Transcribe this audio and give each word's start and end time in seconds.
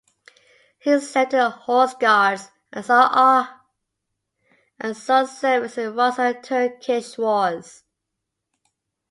He 0.79 0.99
served 0.99 1.33
in 1.35 1.39
the 1.41 1.49
horse 1.51 1.93
guards 1.93 2.49
and 2.73 2.83
saw 2.83 3.49
service 5.25 5.77
in 5.77 5.83
the 5.85 5.91
Russo-Turkish 5.91 7.19
Wars. 7.19 7.83